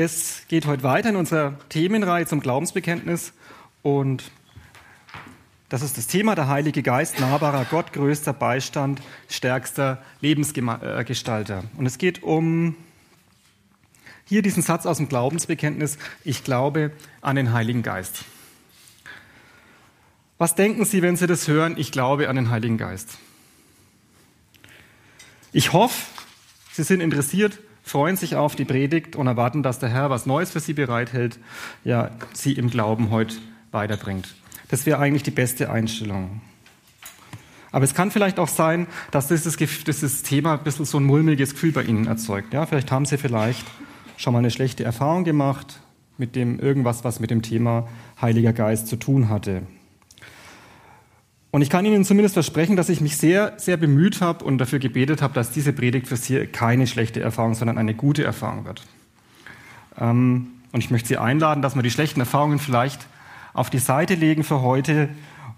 [0.00, 3.32] Es geht heute weiter in unserer Themenreihe zum Glaubensbekenntnis
[3.82, 4.30] und
[5.70, 11.64] das ist das Thema der Heilige Geist, nahbarer Gott, größter Beistand, stärkster Lebensgestalter.
[11.76, 12.76] Und es geht um
[14.24, 18.24] hier diesen Satz aus dem Glaubensbekenntnis, ich glaube an den Heiligen Geist.
[20.38, 23.18] Was denken Sie, wenn Sie das hören, ich glaube an den Heiligen Geist?
[25.50, 26.06] Ich hoffe,
[26.70, 30.50] Sie sind interessiert, freuen sich auf die Predigt und erwarten, dass der Herr was Neues
[30.50, 31.38] für Sie bereithält,
[31.84, 33.36] ja, Sie im Glauben heute
[33.70, 34.34] weiterbringt.
[34.68, 36.40] Das wäre eigentlich die beste Einstellung.
[37.70, 41.52] Aber es kann vielleicht auch sein, dass dieses, dieses Thema ein bisschen so ein mulmiges
[41.52, 42.54] Gefühl bei Ihnen erzeugt.
[42.54, 43.66] Ja, vielleicht haben Sie vielleicht
[44.16, 45.80] schon mal eine schlechte Erfahrung gemacht
[46.16, 47.88] mit dem irgendwas, was mit dem Thema
[48.20, 49.62] Heiliger Geist zu tun hatte.
[51.50, 54.78] Und ich kann Ihnen zumindest versprechen, dass ich mich sehr, sehr bemüht habe und dafür
[54.78, 58.82] gebetet habe, dass diese Predigt für Sie keine schlechte Erfahrung, sondern eine gute Erfahrung wird.
[59.98, 63.06] Ähm, und ich möchte Sie einladen, dass wir die schlechten Erfahrungen vielleicht
[63.54, 65.08] auf die Seite legen für heute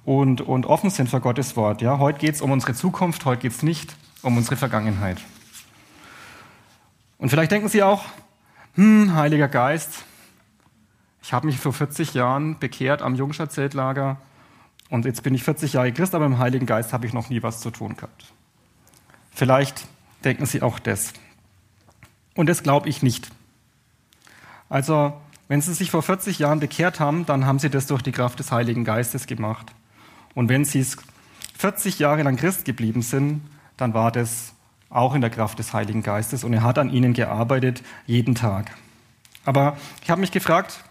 [0.05, 1.83] und, und offen sind für Gottes Wort.
[1.83, 5.19] Ja, heute geht es um unsere Zukunft, heute geht es nicht um unsere Vergangenheit.
[7.19, 8.05] Und vielleicht denken Sie auch,
[8.77, 10.05] hm, Heiliger Geist,
[11.23, 14.19] ich habe mich vor 40 Jahren bekehrt am Jungschatzeltlager
[14.91, 17.43] und jetzt bin ich 40 Jahre Christ, aber im Heiligen Geist habe ich noch nie
[17.43, 18.33] was zu tun gehabt.
[19.33, 19.87] Vielleicht
[20.25, 21.13] denken Sie auch das.
[22.35, 23.31] Und das glaube ich nicht.
[24.69, 25.13] Also,
[25.49, 28.39] wenn Sie sich vor 40 Jahren bekehrt haben, dann haben Sie das durch die Kraft
[28.39, 29.73] des Heiligen Geistes gemacht.
[30.35, 30.85] Und wenn Sie
[31.59, 33.43] 40 Jahre lang Christ geblieben sind,
[33.77, 34.55] dann war das
[34.91, 38.73] auch in der Kraft des Heiligen Geistes und er hat an Ihnen gearbeitet, jeden Tag.
[39.45, 40.85] Aber ich habe mich gefragt,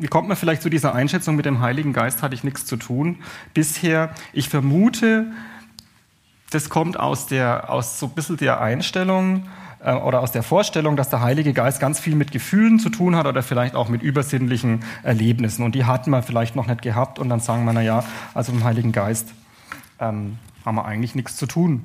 [0.00, 2.76] wie kommt man vielleicht zu dieser Einschätzung, mit dem Heiligen Geist hatte ich nichts zu
[2.76, 3.18] tun
[3.52, 4.14] bisher?
[4.32, 5.26] Ich vermute,
[6.50, 9.46] das kommt aus, der, aus so ein bisschen der Einstellung
[9.84, 13.14] äh, oder aus der Vorstellung, dass der Heilige Geist ganz viel mit Gefühlen zu tun
[13.14, 15.62] hat oder vielleicht auch mit übersinnlichen Erlebnissen.
[15.64, 18.52] Und die hatten wir vielleicht noch nicht gehabt und dann sagen wir, na ja, also
[18.52, 19.34] mit dem Heiligen Geist
[19.98, 21.84] ähm, haben wir eigentlich nichts zu tun.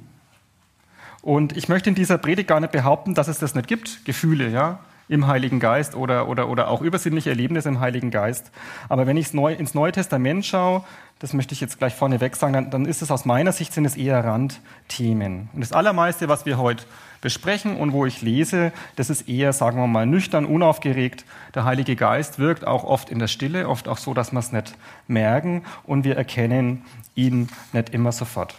[1.22, 4.50] Und ich möchte in dieser Predigt gar nicht behaupten, dass es das nicht gibt, Gefühle,
[4.50, 8.52] ja im Heiligen Geist oder, oder, oder auch übersinnliche Erlebnisse im Heiligen Geist.
[8.90, 10.84] Aber wenn ich ins Neue Testament schaue,
[11.20, 13.86] das möchte ich jetzt gleich vorneweg sagen, dann, dann ist es aus meiner Sicht sind
[13.86, 15.50] es eher Randthemen.
[15.54, 16.86] Und das Allermeiste, was wir heute
[17.22, 21.26] besprechen und wo ich lese, das ist eher, sagen wir mal, nüchtern, unaufgeregt.
[21.56, 24.52] Der Heilige Geist wirkt auch oft in der Stille, oft auch so, dass wir es
[24.52, 24.76] nicht
[25.08, 26.84] merken und wir erkennen
[27.16, 28.54] ihn nicht immer sofort.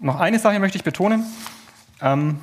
[0.00, 1.24] Noch eine Sache möchte ich betonen.
[2.00, 2.38] Ähm,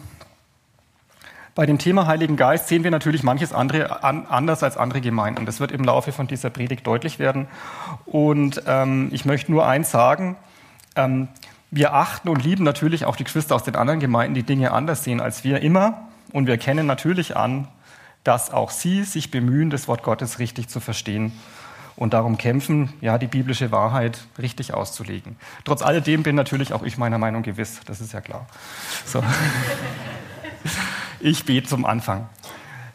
[1.55, 5.45] bei dem Thema Heiligen Geist sehen wir natürlich manches andere an, anders als andere Gemeinden.
[5.45, 7.47] Das wird im Laufe von dieser Predigt deutlich werden.
[8.05, 10.35] Und ähm, ich möchte nur eins sagen.
[10.95, 11.27] Ähm,
[11.69, 15.03] wir achten und lieben natürlich auch die Geschwister aus den anderen Gemeinden, die Dinge anders
[15.03, 16.07] sehen als wir immer.
[16.31, 17.67] Und wir erkennen natürlich an,
[18.23, 21.33] dass auch sie sich bemühen, das Wort Gottes richtig zu verstehen
[21.95, 25.35] und darum kämpfen, ja, die biblische Wahrheit richtig auszulegen.
[25.65, 28.47] Trotz alledem bin natürlich auch ich meiner Meinung gewiss, das ist ja klar.
[29.05, 29.23] So.
[31.25, 32.27] Ich bete zum Anfang.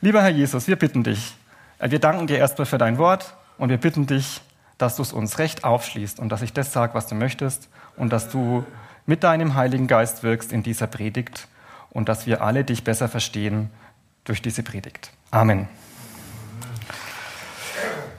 [0.03, 1.35] Lieber Herr Jesus, wir bitten dich,
[1.79, 4.43] äh, wir danken dir erstmal für dein Wort und wir bitten dich,
[4.77, 8.13] dass du es uns recht aufschließt und dass ich das sage, was du möchtest und
[8.13, 8.67] dass du
[9.07, 11.49] mit deinem Heiligen Geist wirkst in dieser Predigt
[11.89, 13.71] und dass wir alle dich besser verstehen
[14.25, 15.11] durch diese Predigt.
[15.31, 15.67] Amen.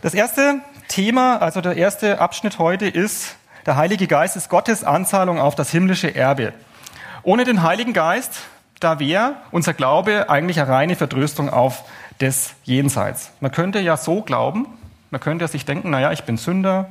[0.02, 3.36] Das erste Thema, also der erste Abschnitt heute ist,
[3.68, 6.54] der Heilige Geist ist Gottes Anzahlung auf das himmlische Erbe.
[7.22, 8.42] Ohne den Heiligen Geist
[8.80, 11.84] da wäre unser Glaube eigentlich eine reine Vertröstung auf
[12.20, 13.32] des Jenseits.
[13.40, 14.68] Man könnte ja so glauben,
[15.12, 16.90] man könnte sich denken, naja, ich bin Sünder,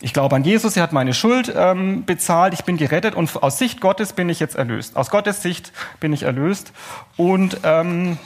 [0.00, 3.58] ich glaube an Jesus, er hat meine Schuld ähm, bezahlt, ich bin gerettet und aus
[3.58, 4.96] Sicht Gottes bin ich jetzt erlöst.
[4.96, 6.72] Aus Gottes Sicht bin ich erlöst
[7.16, 8.18] und ähm,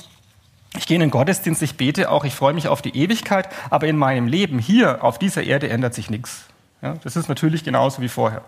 [0.77, 3.87] ich gehe in den Gottesdienst, ich bete auch, ich freue mich auf die Ewigkeit, aber
[3.87, 6.45] in meinem Leben hier auf dieser Erde ändert sich nichts.
[6.83, 8.43] Ja, das ist natürlich genauso wie vorher.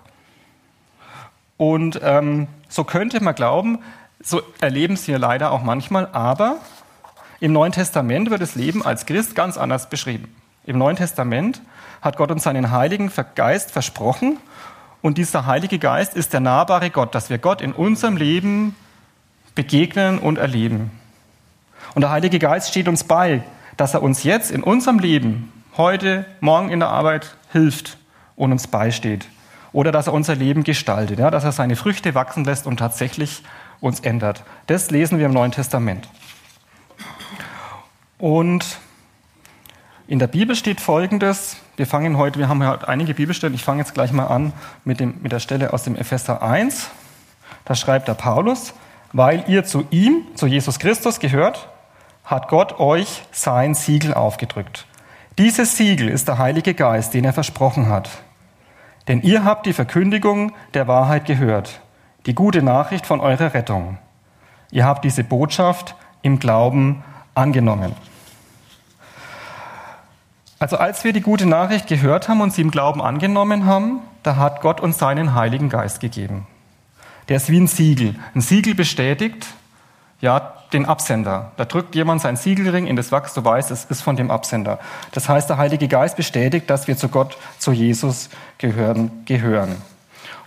[1.56, 3.80] Und ähm, so könnte man glauben,
[4.22, 6.56] so erleben es wir leider auch manchmal, aber
[7.40, 10.34] im Neuen Testament wird das Leben als Christ ganz anders beschrieben.
[10.64, 11.62] Im Neuen Testament
[12.02, 14.38] hat Gott uns seinen Heiligen Geist versprochen
[15.02, 18.76] und dieser Heilige Geist ist der nahbare Gott, dass wir Gott in unserem Leben
[19.54, 20.90] begegnen und erleben.
[21.94, 23.42] Und der Heilige Geist steht uns bei,
[23.76, 27.96] dass er uns jetzt in unserem Leben, heute, morgen in der Arbeit, hilft
[28.36, 29.26] und uns beisteht.
[29.72, 33.42] Oder dass er unser Leben gestaltet, ja, dass er seine Früchte wachsen lässt und tatsächlich
[33.80, 34.44] uns ändert.
[34.66, 36.08] Das lesen wir im Neuen Testament.
[38.18, 38.78] Und
[40.06, 41.56] in der Bibel steht Folgendes.
[41.76, 43.54] Wir fangen heute, wir haben ja einige Bibelstellen.
[43.54, 44.52] Ich fange jetzt gleich mal an
[44.84, 46.90] mit, dem, mit der Stelle aus dem Epheser 1.
[47.64, 48.74] Da schreibt der Paulus,
[49.12, 51.68] weil ihr zu ihm, zu Jesus Christus gehört,
[52.24, 54.86] hat Gott euch sein Siegel aufgedrückt.
[55.38, 58.10] Dieses Siegel ist der Heilige Geist, den er versprochen hat.
[59.08, 61.80] Denn ihr habt die Verkündigung der Wahrheit gehört,
[62.26, 63.98] die gute Nachricht von eurer Rettung.
[64.70, 67.02] Ihr habt diese Botschaft im Glauben
[67.34, 67.94] angenommen.
[70.58, 74.36] Also als wir die gute Nachricht gehört haben und sie im Glauben angenommen haben, da
[74.36, 76.46] hat Gott uns seinen Heiligen Geist gegeben.
[77.28, 78.14] Der ist wie ein Siegel.
[78.34, 79.46] Ein Siegel bestätigt,
[80.20, 81.52] ja, den Absender.
[81.56, 84.78] Da drückt jemand sein Siegelring in das Wachs, du weißt, es ist von dem Absender.
[85.12, 88.28] Das heißt, der Heilige Geist bestätigt, dass wir zu Gott, zu Jesus
[88.58, 89.24] gehören.
[89.24, 89.76] gehören.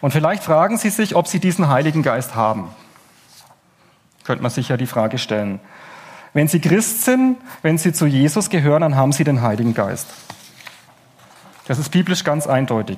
[0.04, 2.68] Und vielleicht fragen Sie sich, ob Sie diesen Heiligen Geist haben.
[4.26, 5.62] Könnte man sich ja die Frage stellen.
[6.34, 10.08] Wenn Sie Christ sind, wenn Sie zu Jesus gehören, dann haben Sie den Heiligen Geist.
[11.70, 12.98] Das ist biblisch ganz eindeutig.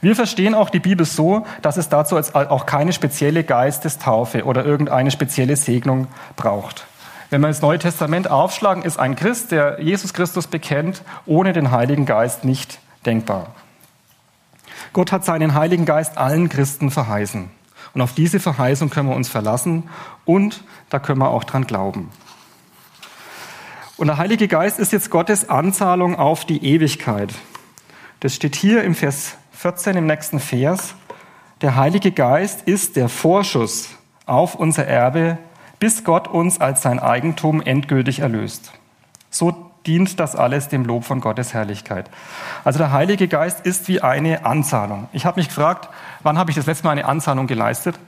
[0.00, 5.10] Wir verstehen auch die Bibel so, dass es dazu auch keine spezielle Geistestaufe oder irgendeine
[5.10, 6.06] spezielle Segnung
[6.36, 6.86] braucht.
[7.30, 11.72] Wenn wir das Neue Testament aufschlagen, ist ein Christ, der Jesus Christus bekennt, ohne den
[11.72, 13.48] Heiligen Geist nicht denkbar.
[14.94, 17.50] Gott hat seinen Heiligen Geist allen Christen verheißen.
[17.92, 19.90] Und auf diese Verheißung können wir uns verlassen
[20.24, 22.10] und da können wir auch dran glauben.
[23.96, 27.34] Und der Heilige Geist ist jetzt Gottes Anzahlung auf die Ewigkeit.
[28.20, 30.94] Das steht hier im Vers 14 im nächsten Vers.
[31.60, 33.90] Der Heilige Geist ist der Vorschuss
[34.26, 35.38] auf unser Erbe,
[35.80, 38.72] bis Gott uns als sein Eigentum endgültig erlöst.
[39.30, 42.10] So dient das alles dem Lob von Gottes Herrlichkeit.
[42.64, 45.08] Also der Heilige Geist ist wie eine Anzahlung.
[45.12, 45.88] Ich habe mich gefragt,
[46.22, 47.98] wann habe ich das letzte Mal eine Anzahlung geleistet?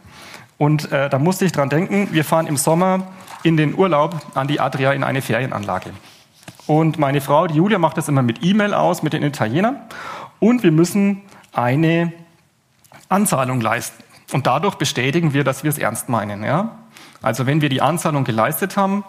[0.58, 3.06] Und äh, da musste ich dran denken, wir fahren im Sommer
[3.42, 5.90] in den Urlaub an die Adria in eine Ferienanlage.
[6.66, 9.76] Und meine Frau, die Julia, macht das immer mit E-Mail aus, mit den Italienern.
[10.40, 12.12] Und wir müssen eine
[13.08, 14.02] Anzahlung leisten.
[14.32, 16.42] Und dadurch bestätigen wir, dass wir es ernst meinen.
[16.42, 16.78] Ja?
[17.22, 19.04] Also wenn wir die Anzahlung geleistet haben,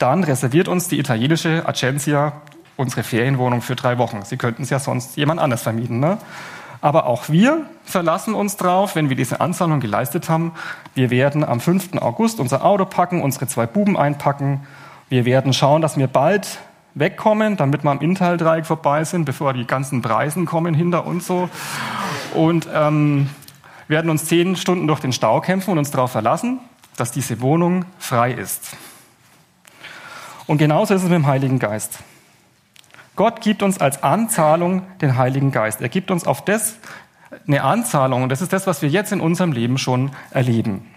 [0.00, 2.32] dann reserviert uns die italienische Agencia
[2.76, 4.22] unsere Ferienwohnung für drei Wochen.
[4.24, 6.00] Sie könnten es ja sonst jemand anders vermieten.
[6.00, 6.16] Ne?
[6.80, 10.52] Aber auch wir verlassen uns drauf, wenn wir diese Anzahlung geleistet haben.
[10.94, 11.96] Wir werden am 5.
[12.00, 14.66] August unser Auto packen, unsere zwei Buben einpacken.
[15.10, 16.58] Wir werden schauen, dass wir bald
[16.94, 21.50] wegkommen, damit wir am Inntal-Dreieck vorbei sind, bevor die ganzen Preisen kommen hinter uns so.
[22.34, 23.28] Und ähm,
[23.88, 26.60] werden uns zehn Stunden durch den Stau kämpfen und uns darauf verlassen,
[26.96, 28.74] dass diese Wohnung frei ist.
[30.50, 32.00] Und genauso ist es mit dem Heiligen Geist.
[33.14, 35.80] Gott gibt uns als Anzahlung den Heiligen Geist.
[35.80, 36.74] Er gibt uns auf das
[37.46, 40.92] eine Anzahlung und das ist das, was wir jetzt in unserem Leben schon erleben.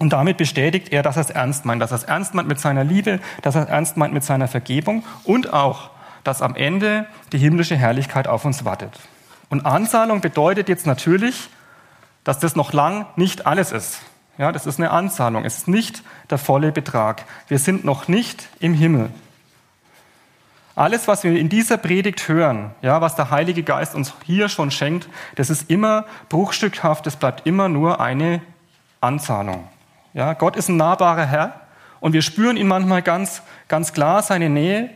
[0.00, 2.58] Und damit bestätigt er, dass er es ernst meint, dass er es ernst meint mit
[2.58, 5.90] seiner Liebe, dass er es ernst meint mit seiner Vergebung und auch,
[6.24, 8.98] dass am Ende die himmlische Herrlichkeit auf uns wartet.
[9.48, 11.50] Und Anzahlung bedeutet jetzt natürlich,
[12.24, 14.00] dass das noch lang nicht alles ist.
[14.38, 15.44] Ja, das ist eine Anzahlung.
[15.44, 17.24] Es ist nicht der volle Betrag.
[17.48, 19.10] Wir sind noch nicht im Himmel.
[20.76, 24.70] Alles, was wir in dieser Predigt hören, ja, was der Heilige Geist uns hier schon
[24.70, 28.40] schenkt, das ist immer bruchstückhaft, das bleibt immer nur eine
[29.00, 29.66] Anzahlung.
[30.14, 31.60] Ja, Gott ist ein nahbarer Herr
[31.98, 34.90] und wir spüren ihn manchmal ganz, ganz klar, seine Nähe,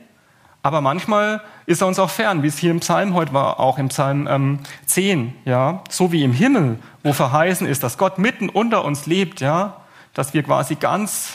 [0.63, 3.79] aber manchmal ist er uns auch fern, wie es hier im Psalm heute war, auch
[3.79, 8.49] im Psalm ähm, 10, ja, so wie im Himmel, wo verheißen ist, dass Gott mitten
[8.49, 9.79] unter uns lebt, ja,
[10.15, 11.35] dass wir quasi ganz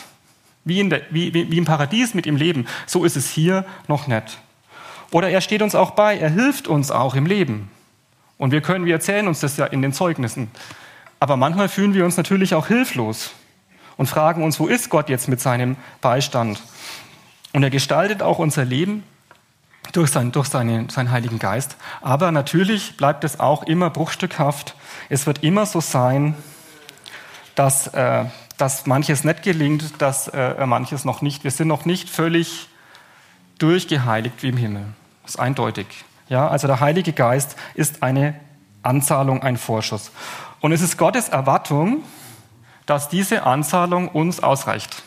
[0.63, 2.67] wie, der, wie, wie, wie im Paradies mit ihm leben.
[2.86, 4.39] So ist es hier noch nicht.
[5.12, 7.69] Oder er steht uns auch bei, er hilft uns auch im Leben.
[8.38, 10.51] Und wir können, wir erzählen uns das ja in den Zeugnissen.
[11.19, 13.31] Aber manchmal fühlen wir uns natürlich auch hilflos
[13.96, 16.62] und fragen uns, wo ist Gott jetzt mit seinem Beistand?
[17.53, 19.03] Und er gestaltet auch unser Leben
[19.91, 21.77] durch, sein, durch seine, seinen Heiligen Geist.
[22.01, 24.75] Aber natürlich bleibt es auch immer bruchstückhaft.
[25.10, 26.36] Es wird immer so sein,
[27.56, 28.25] dass, äh,
[28.58, 31.44] dass manches nicht gelingt, dass äh, manches noch nicht.
[31.44, 32.70] Wir sind noch nicht völlig
[33.60, 34.86] durchgeheiligt wie im Himmel.
[35.24, 35.88] Das ist eindeutig.
[36.29, 38.39] Ja, also der Heilige Geist ist eine
[38.84, 40.12] Anzahlung, ein Vorschuss.
[40.60, 42.03] Und es ist Gottes Erwartung,
[42.86, 45.03] dass diese Anzahlung uns ausreicht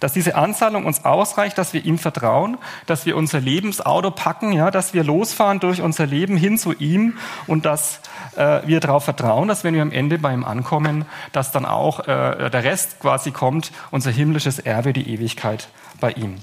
[0.00, 4.70] dass diese Anzahlung uns ausreicht, dass wir ihm vertrauen, dass wir unser Lebensauto packen, ja,
[4.70, 8.00] dass wir losfahren durch unser Leben hin zu ihm und dass
[8.36, 12.00] äh, wir darauf vertrauen, dass wenn wir am Ende bei ihm ankommen, dass dann auch
[12.00, 15.68] äh, der Rest quasi kommt, unser himmlisches Erbe, die Ewigkeit
[16.00, 16.36] bei ihm.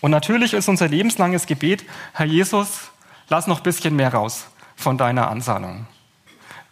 [0.00, 2.90] Und natürlich ist unser lebenslanges Gebet, Herr Jesus,
[3.28, 5.86] lass noch ein bisschen mehr raus von deiner Ansammlung.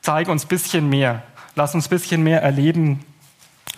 [0.01, 1.23] Zeig uns ein bisschen mehr.
[1.55, 3.05] Lass uns ein bisschen mehr erleben,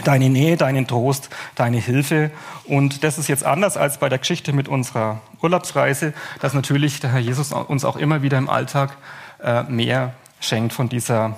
[0.05, 2.31] deine Nähe, deinen Trost, deine Hilfe.
[2.65, 7.13] Und das ist jetzt anders als bei der Geschichte mit unserer Urlaubsreise, dass natürlich der
[7.13, 8.97] Herr Jesus uns auch immer wieder im Alltag
[9.43, 11.37] äh, mehr schenkt von dieser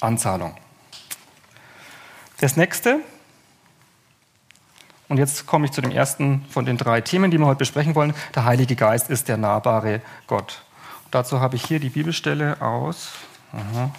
[0.00, 0.54] Anzahlung.
[2.40, 3.00] Das nächste,
[5.08, 7.94] und jetzt komme ich zu dem ersten von den drei Themen, die wir heute besprechen
[7.94, 8.14] wollen.
[8.34, 10.62] Der Heilige Geist ist der nahbare Gott.
[11.04, 13.10] Und dazu habe ich hier die Bibelstelle aus,
[13.52, 13.90] aha,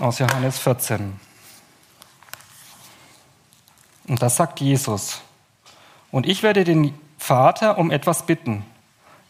[0.00, 1.20] aus Johannes 14.
[4.08, 5.20] Und das sagt Jesus.
[6.10, 8.64] Und ich werde den Vater um etwas bitten.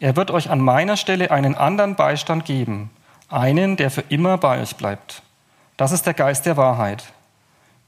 [0.01, 2.91] Er wird euch an meiner Stelle einen anderen Beistand geben,
[3.29, 5.23] einen, der für immer bei euch bleibt.
[5.77, 7.05] Das ist der Geist der Wahrheit.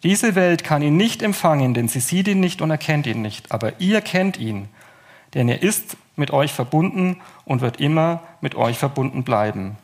[0.03, 3.51] Diese Welt kann ihn nicht empfangen, denn sie sieht ihn nicht und erkennt ihn nicht.
[3.53, 4.69] Aber ihr kennt ihn,
[5.35, 9.77] denn er ist mit euch verbunden und wird immer mit euch verbunden bleiben.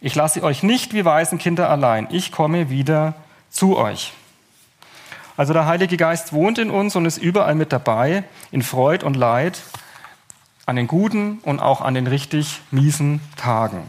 [0.00, 2.08] Ich lasse euch nicht wie Waisenkinder allein.
[2.10, 3.14] Ich komme wieder
[3.50, 4.12] zu euch.
[5.36, 9.14] Also der Heilige Geist wohnt in uns und ist überall mit dabei, in Freud und
[9.14, 9.60] Leid,
[10.66, 13.88] an den guten und auch an den richtig miesen Tagen.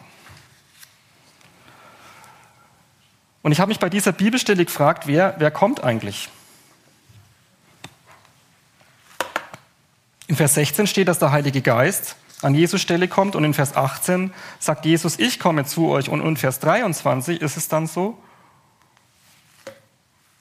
[3.42, 6.30] Und ich habe mich bei dieser Bibelstelle gefragt, wer, wer kommt eigentlich?
[10.28, 13.76] In Vers 16 steht, dass der Heilige Geist an Jesus Stelle kommt und in Vers
[13.76, 18.18] 18 sagt Jesus, ich komme zu euch und in Vers 23 ist es dann so,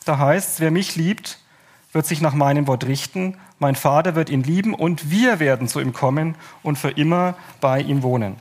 [0.09, 1.39] da heißt es, wer mich liebt,
[1.93, 5.81] wird sich nach meinem Wort richten, mein Vater wird ihn lieben und wir werden zu
[5.81, 8.37] ihm kommen und für immer bei ihm wohnen.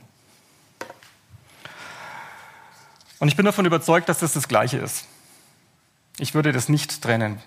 [3.20, 5.06] Und ich bin davon überzeugt, dass das das Gleiche ist.
[6.18, 7.40] Ich würde das nicht trennen.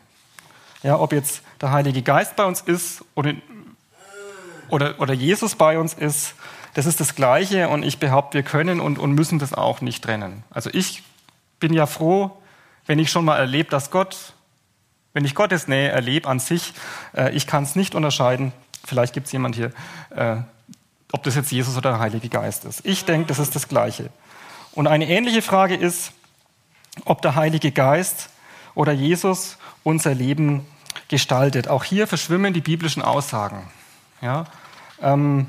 [0.84, 3.34] Ja, ob jetzt der Heilige Geist bei uns ist oder,
[4.70, 6.36] oder, oder Jesus bei uns ist,
[6.76, 10.04] das ist das Gleiche und ich behaupte, wir können und, und müssen das auch nicht
[10.04, 10.44] trennen.
[10.50, 11.04] Also ich
[11.60, 12.38] bin ja froh,
[12.86, 14.34] wenn ich schon mal erlebe, dass Gott,
[15.14, 16.74] wenn ich Gottes Nähe erlebe an sich,
[17.16, 18.54] äh, ich kann es nicht unterscheiden,
[18.86, 19.72] vielleicht gibt es jemand hier,
[20.12, 20.38] äh,
[21.12, 22.86] ob das jetzt Jesus oder der Heilige Geist ist.
[22.86, 24.10] Ich denke, das ist das Gleiche.
[24.74, 26.12] Und eine ähnliche Frage ist,
[27.06, 28.30] ob der Heilige Geist
[28.74, 30.66] oder Jesus unser Leben
[31.08, 31.68] gestaltet.
[31.68, 33.68] Auch hier verschwimmen die biblischen Aussagen.
[34.22, 34.46] Ja,
[35.02, 35.48] ähm,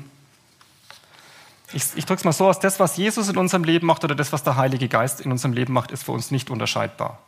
[1.73, 4.15] ich, ich drücke es mal so aus, das, was Jesus in unserem Leben macht oder
[4.15, 7.19] das, was der Heilige Geist in unserem Leben macht, ist für uns nicht unterscheidbar.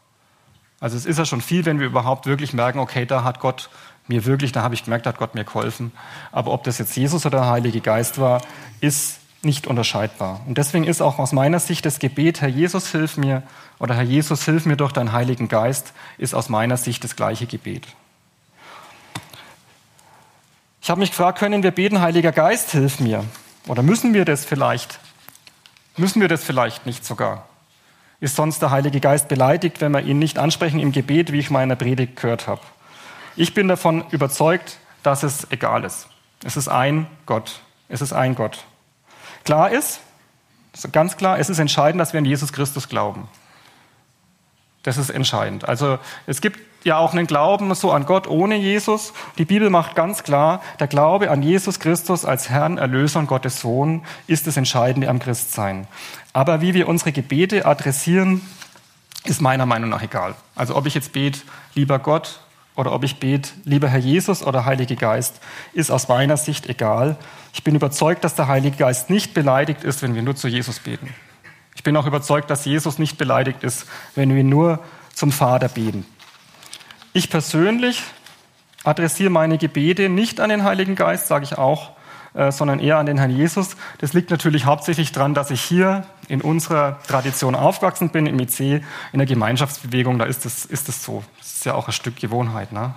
[0.79, 3.69] Also es ist ja schon viel, wenn wir überhaupt wirklich merken, okay, da hat Gott
[4.08, 5.91] mir wirklich, da habe ich gemerkt, da hat Gott mir geholfen.
[6.31, 8.41] Aber ob das jetzt Jesus oder der Heilige Geist war,
[8.79, 10.41] ist nicht unterscheidbar.
[10.48, 13.43] Und deswegen ist auch aus meiner Sicht das Gebet, Herr Jesus, hilf mir,
[13.77, 17.46] oder Herr Jesus, hilf mir durch deinen Heiligen Geist, ist aus meiner Sicht das gleiche
[17.46, 17.88] Gebet.
[20.81, 23.24] Ich habe mich gefragt, können wir beten, Heiliger Geist, hilf mir?
[23.68, 25.00] Oder müssen wir das vielleicht?
[25.98, 27.48] Müssen wir das vielleicht nicht sogar?
[28.22, 31.50] Ist sonst der Heilige Geist beleidigt, wenn wir ihn nicht ansprechen im Gebet, wie ich
[31.50, 32.62] meiner Predigt gehört habe?
[33.36, 36.08] Ich bin davon überzeugt, dass es egal ist.
[36.44, 37.62] Es ist ein Gott.
[37.88, 38.63] Es ist ein Gott.
[39.46, 40.01] Klar ist,
[40.92, 43.28] ganz klar, es ist entscheidend, dass wir an Jesus Christus glauben.
[44.84, 45.68] Das ist entscheidend.
[45.68, 49.13] Also es gibt ja auch einen Glauben so an Gott ohne Jesus.
[49.38, 53.62] Die Bibel macht ganz klar, der Glaube an Jesus Christus als Herrn, Erlöser und Gottes
[53.62, 55.88] Sohn ist das Entscheidende am Christsein.
[56.33, 58.41] Aber wie wir unsere Gebete adressieren,
[59.25, 60.36] ist meiner Meinung nach egal.
[60.55, 61.39] Also ob ich jetzt bete,
[61.75, 62.39] lieber Gott,
[62.79, 65.41] oder ob ich bete, lieber Herr Jesus oder Heilige Geist,
[65.74, 67.17] ist aus meiner Sicht egal.
[67.53, 70.79] Ich bin überzeugt, dass der Heilige Geist nicht beleidigt ist, wenn wir nur zu Jesus
[70.79, 71.13] beten.
[71.75, 74.79] Ich bin auch überzeugt, dass Jesus nicht beleidigt ist, wenn wir nur
[75.13, 76.05] zum Vater beten.
[77.13, 78.04] Ich persönlich
[78.84, 81.92] adressiere meine Gebete nicht an den Heiligen Geist, sage ich auch,
[82.34, 83.75] äh, sondern eher an den Herrn Jesus.
[83.98, 88.60] Das liegt natürlich hauptsächlich daran, dass ich hier in unserer Tradition aufgewachsen bin, im IC,
[88.60, 91.24] in der Gemeinschaftsbewegung, da ist es ist das so.
[91.39, 92.72] Das ist ja auch ein Stück Gewohnheit.
[92.72, 92.94] Ne?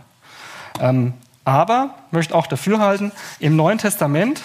[0.78, 1.14] Ähm,
[1.45, 4.42] aber möchte auch dafür halten, im Neuen Testament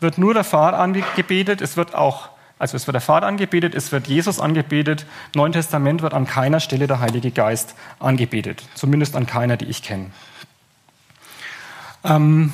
[0.00, 3.92] wird nur der Vater angebetet, es wird auch, also es wird der Vater angebetet, es
[3.92, 5.04] wird Jesus angebetet.
[5.34, 9.66] Im Neuen Testament wird an keiner Stelle der Heilige Geist angebetet, zumindest an keiner, die
[9.66, 10.10] ich kenne.
[12.02, 12.52] Ähm,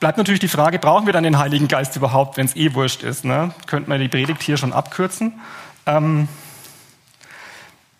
[0.00, 3.02] bleibt natürlich die Frage, brauchen wir dann den Heiligen Geist überhaupt, wenn es eh wurscht
[3.02, 3.24] ist?
[3.24, 3.52] Ne?
[3.66, 5.40] Könnte man die Predigt hier schon abkürzen?
[5.84, 6.28] Ähm,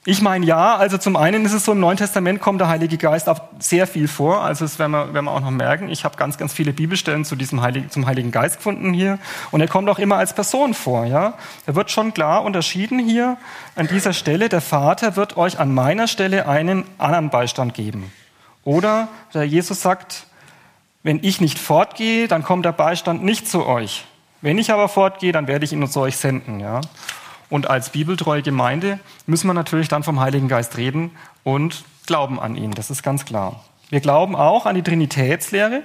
[0.07, 2.99] ich meine ja, also zum einen ist es so, im Neuen Testament kommt der Heilige
[2.99, 4.43] Geist auch sehr viel vor.
[4.43, 5.89] Also das werden wir, werden wir auch noch merken.
[5.89, 9.19] Ich habe ganz, ganz viele Bibelstellen zu diesem Heiligen, zum Heiligen Geist gefunden hier.
[9.51, 11.07] Und er kommt auch immer als Person vor.
[11.07, 11.35] Ja?
[11.65, 13.39] Er wird schon klar unterschieden hier
[13.77, 14.51] an dieser Stelle.
[14.51, 18.13] Der Vater wird euch an meiner Stelle einen anderen Beistand geben.
[18.63, 20.27] Oder der Jesus sagt,
[21.03, 24.05] wenn ich nicht fortgehe, dann kommt der Beistand nicht zu euch.
[24.43, 26.61] Wenn ich aber fortgehe, dann werde ich ihn zu euch senden.
[26.61, 26.83] Ja?
[27.55, 31.13] Und als bibeltreue Gemeinde müssen wir natürlich dann vom Heiligen Geist reden
[31.45, 32.73] und glauben an ihn.
[32.73, 33.63] Das ist ganz klar.
[33.91, 35.85] Wir glauben auch an die Trinitätslehre.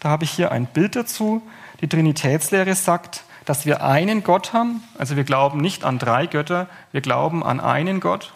[0.00, 1.42] Da habe ich hier ein Bild dazu.
[1.80, 4.82] Die Trinitätslehre sagt, dass wir einen Gott haben.
[4.98, 8.32] Also wir glauben nicht an drei Götter, wir glauben an einen Gott,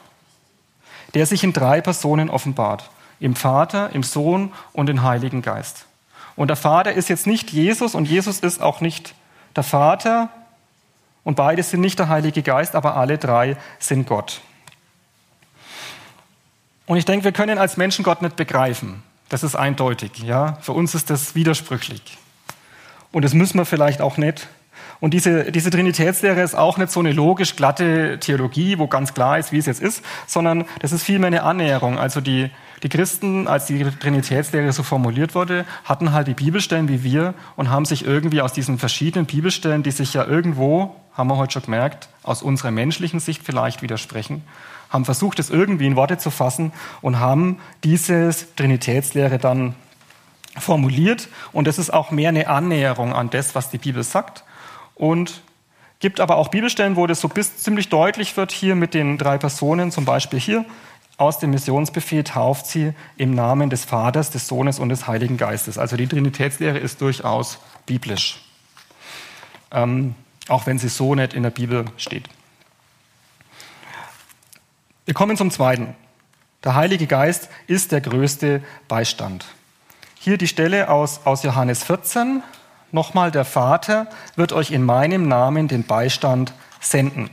[1.15, 2.89] der sich in drei Personen offenbart.
[3.19, 5.87] Im Vater, im Sohn und im Heiligen Geist.
[6.37, 9.17] Und der Vater ist jetzt nicht Jesus und Jesus ist auch nicht
[9.57, 10.29] der Vater
[11.25, 14.41] und beide sind nicht der Heilige Geist, aber alle drei sind Gott.
[16.87, 19.03] Und ich denke, wir können als Menschen Gott nicht begreifen.
[19.29, 20.19] Das ist eindeutig.
[20.25, 20.59] Ja?
[20.61, 22.03] Für uns ist das widersprüchlich.
[23.13, 24.49] Und das müssen wir vielleicht auch nicht.
[24.99, 29.39] Und diese, diese Trinitätslehre ist auch nicht so eine logisch glatte Theologie, wo ganz klar
[29.39, 31.99] ist, wie es jetzt ist, sondern das ist vielmehr eine Annäherung.
[31.99, 32.51] Also die,
[32.83, 37.71] die Christen, als die Trinitätslehre so formuliert wurde, hatten halt die Bibelstellen wie wir und
[37.71, 41.63] haben sich irgendwie aus diesen verschiedenen Bibelstellen, die sich ja irgendwo, haben wir heute schon
[41.63, 44.43] gemerkt, aus unserer menschlichen Sicht vielleicht widersprechen,
[44.89, 46.73] haben versucht, es irgendwie in Worte zu fassen
[47.03, 49.75] und haben diese Trinitätslehre dann
[50.59, 51.29] formuliert.
[51.53, 54.43] Und es ist auch mehr eine Annäherung an das, was die Bibel sagt.
[54.95, 55.43] Und
[56.01, 59.39] gibt aber auch Bibelstellen, wo das so bis ziemlich deutlich wird, hier mit den drei
[59.39, 60.65] Personen, zum Beispiel hier,
[61.21, 65.77] aus dem Missionsbefehl tauft sie im Namen des Vaters, des Sohnes und des Heiligen Geistes.
[65.77, 68.43] Also die Trinitätslehre ist durchaus biblisch,
[69.71, 70.15] ähm,
[70.49, 72.29] auch wenn sie so nicht in der Bibel steht.
[75.05, 75.95] Wir kommen zum Zweiten.
[76.65, 79.45] Der Heilige Geist ist der größte Beistand.
[80.15, 82.43] Hier die Stelle aus, aus Johannes 14.
[82.93, 87.29] Nochmal, der Vater wird euch in meinem Namen den Beistand senden.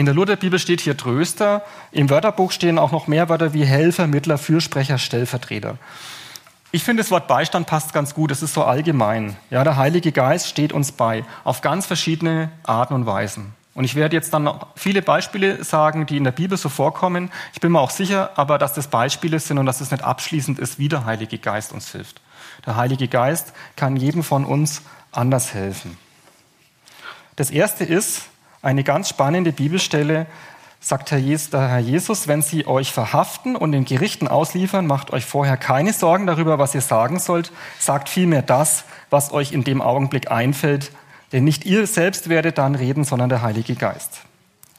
[0.00, 1.62] In der Lutherbibel steht hier Tröster.
[1.92, 5.76] Im Wörterbuch stehen auch noch mehr Wörter wie Helfer, Mittler, Fürsprecher, Stellvertreter.
[6.72, 8.30] Ich finde, das Wort Beistand passt ganz gut.
[8.30, 9.36] Es ist so allgemein.
[9.50, 13.52] Ja, der Heilige Geist steht uns bei auf ganz verschiedene Arten und Weisen.
[13.74, 17.30] Und ich werde jetzt dann noch viele Beispiele sagen, die in der Bibel so vorkommen.
[17.52, 20.58] Ich bin mir auch sicher, aber dass das Beispiele sind und dass es nicht abschließend
[20.58, 22.22] ist, wie der Heilige Geist uns hilft.
[22.64, 24.80] Der Heilige Geist kann jedem von uns
[25.12, 25.98] anders helfen.
[27.36, 28.29] Das erste ist,
[28.62, 30.26] eine ganz spannende Bibelstelle
[30.80, 35.58] sagt der Herr Jesus, wenn sie euch verhaften und den Gerichten ausliefern, macht euch vorher
[35.58, 40.30] keine Sorgen darüber, was ihr sagen sollt, sagt vielmehr das, was euch in dem Augenblick
[40.30, 40.90] einfällt,
[41.32, 44.22] denn nicht ihr selbst werdet dann reden, sondern der Heilige Geist.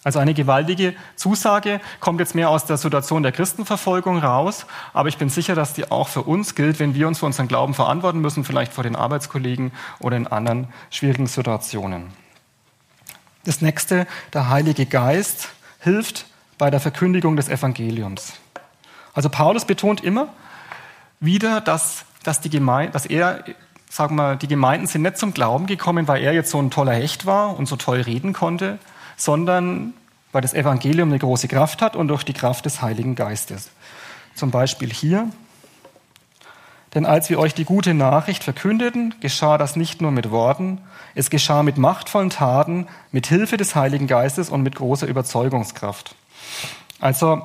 [0.03, 5.19] Also eine gewaltige Zusage kommt jetzt mehr aus der Situation der Christenverfolgung raus, aber ich
[5.19, 8.19] bin sicher, dass die auch für uns gilt, wenn wir uns für unseren Glauben verantworten
[8.19, 12.11] müssen, vielleicht vor den Arbeitskollegen oder in anderen schwierigen Situationen.
[13.43, 15.49] Das nächste, der Heilige Geist
[15.79, 16.25] hilft
[16.57, 18.33] bei der Verkündigung des Evangeliums.
[19.13, 20.27] Also Paulus betont immer
[21.19, 23.43] wieder, dass, dass, die Gemeinde, dass er,
[23.89, 26.93] sagen wir, die Gemeinden sind nicht zum Glauben gekommen, weil er jetzt so ein toller
[26.93, 28.77] Hecht war und so toll reden konnte,
[29.17, 29.93] sondern
[30.31, 33.69] weil das Evangelium eine große Kraft hat und durch die Kraft des Heiligen Geistes.
[34.35, 35.27] Zum Beispiel hier
[36.93, 40.81] denn als wir euch die gute Nachricht verkündeten, geschah das nicht nur mit Worten,
[41.15, 46.15] es geschah mit machtvollen Taten, mit Hilfe des Heiligen Geistes und mit großer Überzeugungskraft.
[46.99, 47.41] Also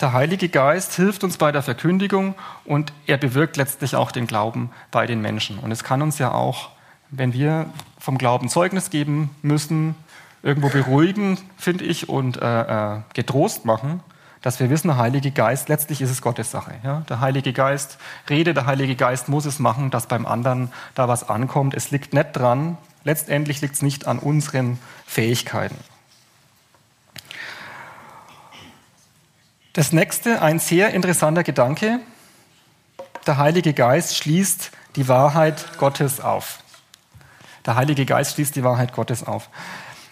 [0.00, 4.70] der Heilige Geist hilft uns bei der Verkündigung und er bewirkt letztlich auch den Glauben
[4.90, 5.58] bei den Menschen.
[5.58, 6.70] Und es kann uns ja auch,
[7.10, 7.66] wenn wir
[7.98, 9.94] vom Glauben Zeugnis geben müssen,
[10.42, 14.00] irgendwo beruhigen, finde ich, und äh, äh getrost machen,
[14.46, 16.76] dass wir wissen, der Heilige Geist, letztlich ist es Gottes Sache.
[16.84, 17.02] Ja?
[17.08, 17.98] Der Heilige Geist
[18.30, 21.74] redet, der Heilige Geist muss es machen, dass beim anderen da was ankommt.
[21.74, 25.74] Es liegt nicht dran, letztendlich liegt es nicht an unseren Fähigkeiten.
[29.72, 31.98] Das nächste, ein sehr interessanter Gedanke.
[33.26, 36.60] Der Heilige Geist schließt die Wahrheit Gottes auf.
[37.66, 39.50] Der Heilige Geist schließt die Wahrheit Gottes auf.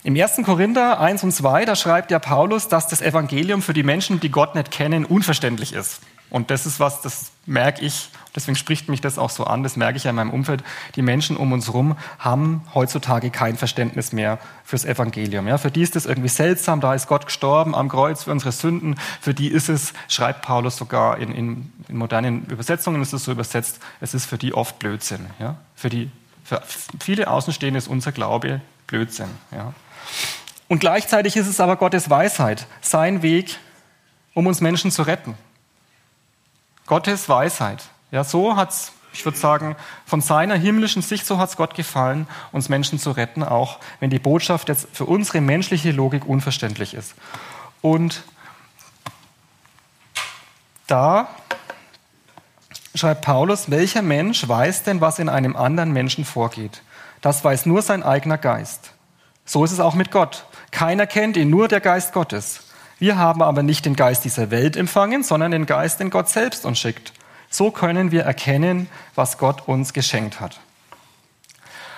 [0.07, 0.43] Im 1.
[0.45, 4.31] Korinther 1 und 2, da schreibt ja Paulus, dass das Evangelium für die Menschen, die
[4.31, 6.03] Gott nicht kennen, unverständlich ist.
[6.29, 9.77] Und das ist was, das merke ich, deswegen spricht mich das auch so an, das
[9.77, 10.63] merke ich ja in meinem Umfeld.
[10.95, 15.49] Die Menschen um uns herum haben heutzutage kein Verständnis mehr fürs Evangelium.
[15.49, 18.53] Ja, für die ist das irgendwie seltsam, da ist Gott gestorben am Kreuz für unsere
[18.53, 18.97] Sünden.
[19.23, 23.33] Für die ist es, schreibt Paulus sogar in, in, in modernen Übersetzungen, ist es so
[23.33, 25.31] übersetzt, es ist für die oft Blödsinn.
[25.39, 25.57] Ja?
[25.75, 26.11] Für, die,
[26.45, 26.63] für
[27.01, 29.31] viele Außenstehende ist unser Glaube Blödsinn.
[29.51, 29.73] Ja?
[30.69, 33.59] Und gleichzeitig ist es aber Gottes Weisheit, sein Weg,
[34.33, 35.37] um uns Menschen zu retten.
[36.87, 37.85] Gottes Weisheit.
[38.11, 42.27] Ja, so hat's, ich würde sagen, von seiner himmlischen Sicht, so hat es Gott gefallen,
[42.53, 47.15] uns Menschen zu retten, auch wenn die Botschaft jetzt für unsere menschliche Logik unverständlich ist.
[47.81, 48.23] Und
[50.87, 51.29] da
[52.95, 56.83] schreibt Paulus, welcher Mensch weiß denn, was in einem anderen Menschen vorgeht?
[57.21, 58.93] Das weiß nur sein eigener Geist.
[59.45, 60.45] So ist es auch mit Gott.
[60.71, 62.61] Keiner kennt ihn, nur der Geist Gottes.
[62.99, 66.65] Wir haben aber nicht den Geist dieser Welt empfangen, sondern den Geist, den Gott selbst
[66.65, 67.13] uns schickt.
[67.51, 70.61] So können wir erkennen, was Gott uns geschenkt hat.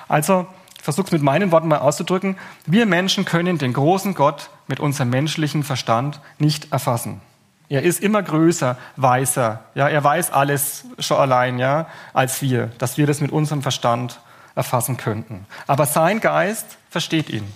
[0.09, 2.37] Also, ich versuche es mit meinen Worten mal auszudrücken.
[2.67, 7.21] Wir Menschen können den großen Gott mit unserem menschlichen Verstand nicht erfassen.
[7.69, 9.65] Er ist immer größer, weiser.
[9.75, 14.21] Ja, er weiß alles schon allein, ja, als wir, dass wir das mit unserem Verstand
[14.55, 15.47] erfassen könnten.
[15.67, 17.47] Aber sein Geist versteht ihn.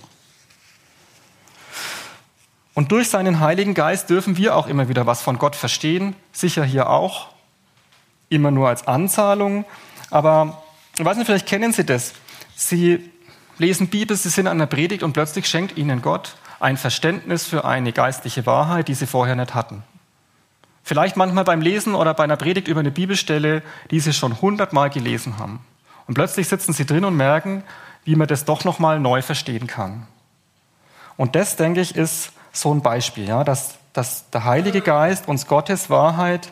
[2.75, 6.15] Und durch seinen Heiligen Geist dürfen wir auch immer wieder was von Gott verstehen.
[6.31, 7.29] Sicher hier auch.
[8.29, 9.65] Immer nur als Anzahlung.
[10.11, 10.61] Aber
[10.95, 12.13] ich weiß nicht, vielleicht kennen Sie das.
[12.55, 13.09] Sie
[13.57, 17.65] lesen Bibel, Sie sind an der Predigt und plötzlich schenkt Ihnen Gott ein Verständnis für
[17.65, 19.81] eine geistliche Wahrheit, die Sie vorher nicht hatten.
[20.83, 24.91] Vielleicht manchmal beim Lesen oder bei einer Predigt über eine Bibelstelle, die Sie schon hundertmal
[24.91, 25.65] gelesen haben.
[26.05, 27.63] Und plötzlich sitzen Sie drin und merken,
[28.03, 30.07] wie man das doch nochmal neu verstehen kann.
[31.17, 35.47] Und das, denke ich, ist so ein Beispiel, ja, dass, dass der Heilige Geist uns
[35.47, 36.51] Gottes Wahrheit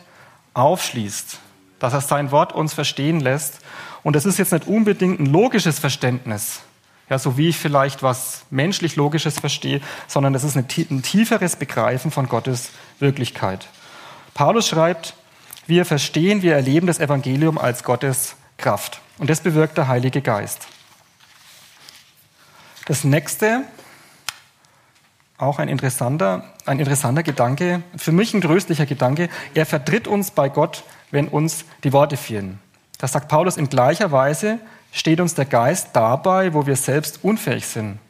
[0.54, 1.38] aufschließt,
[1.78, 3.60] dass er sein Wort uns verstehen lässt.
[4.02, 6.60] Und das ist jetzt nicht unbedingt ein logisches Verständnis,
[7.08, 12.10] ja, so wie ich vielleicht was menschlich Logisches verstehe, sondern das ist ein tieferes Begreifen
[12.10, 13.66] von Gottes Wirklichkeit.
[14.34, 15.14] Paulus schreibt,
[15.66, 19.00] wir verstehen, wir erleben das Evangelium als Gottes Kraft.
[19.18, 20.66] Und das bewirkt der Heilige Geist.
[22.90, 23.62] Das nächste,
[25.38, 30.48] auch ein interessanter, ein interessanter Gedanke, für mich ein tröstlicher Gedanke, er vertritt uns bei
[30.48, 32.58] Gott, wenn uns die Worte fehlen.
[32.98, 34.58] Das sagt Paulus in gleicher Weise,
[34.90, 38.00] steht uns der Geist dabei, wo wir selbst unfähig sind.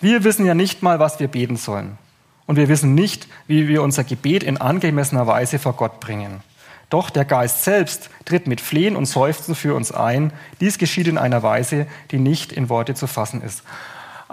[0.00, 1.98] Wir wissen ja nicht mal, was wir beten sollen.
[2.46, 6.40] Und wir wissen nicht, wie wir unser Gebet in angemessener Weise vor Gott bringen.
[6.88, 10.32] Doch der Geist selbst tritt mit Flehen und Seufzen für uns ein.
[10.60, 13.64] Dies geschieht in einer Weise, die nicht in Worte zu fassen ist.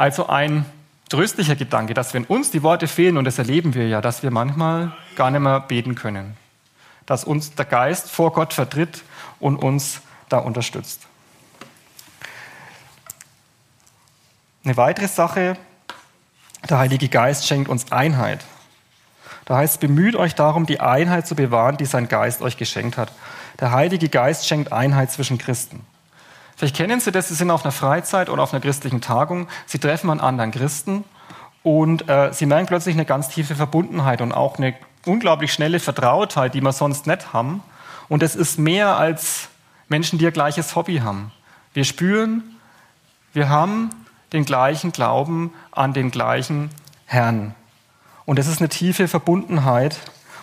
[0.01, 0.65] Also ein
[1.09, 4.31] tröstlicher Gedanke, dass wenn uns die Worte fehlen, und das erleben wir ja, dass wir
[4.31, 6.35] manchmal gar nicht mehr beten können.
[7.05, 9.03] Dass uns der Geist vor Gott vertritt
[9.39, 11.05] und uns da unterstützt.
[14.63, 15.55] Eine weitere Sache,
[16.67, 18.43] der Heilige Geist schenkt uns Einheit.
[19.45, 23.11] Da heißt, bemüht euch darum, die Einheit zu bewahren, die sein Geist euch geschenkt hat.
[23.59, 25.85] Der Heilige Geist schenkt Einheit zwischen Christen.
[26.61, 29.79] Vielleicht kennen Sie das, Sie sind auf einer Freizeit oder auf einer christlichen Tagung, Sie
[29.79, 31.05] treffen einen anderen Christen
[31.63, 34.75] und äh, Sie merken plötzlich eine ganz tiefe Verbundenheit und auch eine
[35.07, 37.63] unglaublich schnelle Vertrautheit, die wir sonst nicht haben.
[38.09, 39.49] Und es ist mehr als
[39.89, 41.31] Menschen, die ihr gleiches Hobby haben.
[41.73, 42.43] Wir spüren,
[43.33, 43.89] wir haben
[44.31, 46.69] den gleichen Glauben an den gleichen
[47.07, 47.55] Herrn.
[48.25, 49.97] Und es ist eine tiefe Verbundenheit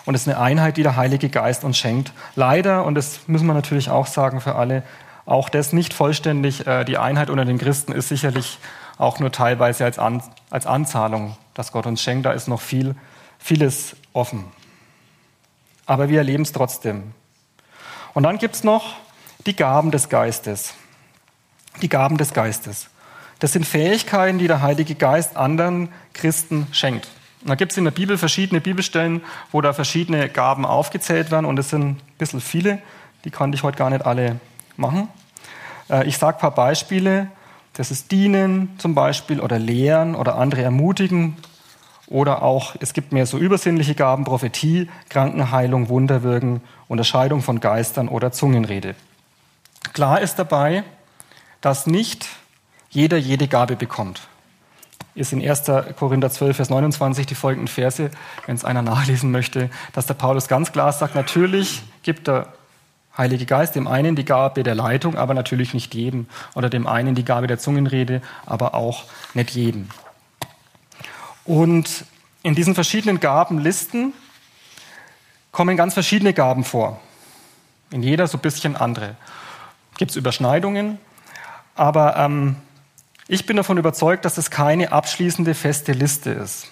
[0.04, 2.12] und es ist eine Einheit, die der Heilige Geist uns schenkt.
[2.34, 4.82] Leider, und das müssen wir natürlich auch sagen für alle,
[5.28, 6.66] auch das nicht vollständig.
[6.66, 8.58] Äh, die Einheit unter den Christen ist sicherlich
[8.96, 12.26] auch nur teilweise als, An als Anzahlung, dass Gott uns schenkt.
[12.26, 12.96] Da ist noch viel,
[13.38, 14.44] vieles offen.
[15.86, 17.12] Aber wir erleben es trotzdem.
[18.14, 18.96] Und dann gibt es noch
[19.46, 20.74] die Gaben des Geistes.
[21.82, 22.88] Die Gaben des Geistes.
[23.38, 27.06] Das sind Fähigkeiten, die der Heilige Geist anderen Christen schenkt.
[27.42, 31.46] Und da gibt es in der Bibel verschiedene Bibelstellen, wo da verschiedene Gaben aufgezählt werden.
[31.46, 32.82] Und es sind ein bisschen viele.
[33.24, 34.40] Die kann ich heute gar nicht alle
[34.78, 35.08] machen.
[35.90, 37.28] Äh, ich sage ein paar Beispiele.
[37.74, 41.36] Das ist Dienen zum Beispiel oder Lehren oder andere ermutigen.
[42.08, 48.32] Oder auch, es gibt mehr so übersinnliche Gaben, Prophetie, Krankenheilung, Wunderwirken, Unterscheidung von Geistern oder
[48.32, 48.94] Zungenrede.
[49.92, 50.84] Klar ist dabei,
[51.60, 52.28] dass nicht
[52.88, 54.22] jeder jede Gabe bekommt.
[55.14, 55.64] Ist in 1.
[55.98, 58.10] Korinther 12, Vers 29 die folgenden Verse,
[58.46, 62.46] wenn es einer nachlesen möchte, dass der Paulus ganz klar sagt, natürlich gibt der
[63.18, 66.28] Heilige Geist dem einen die Gabe der Leitung, aber natürlich nicht jedem.
[66.54, 69.04] Oder dem einen die Gabe der Zungenrede, aber auch
[69.34, 69.88] nicht jedem.
[71.44, 72.04] Und
[72.44, 74.12] in diesen verschiedenen Gabenlisten
[75.50, 77.00] kommen ganz verschiedene Gaben vor.
[77.90, 79.16] In jeder so ein bisschen andere.
[79.96, 80.98] Gibt es Überschneidungen,
[81.74, 82.56] aber ähm,
[83.26, 86.68] ich bin davon überzeugt, dass es keine abschließende feste Liste ist.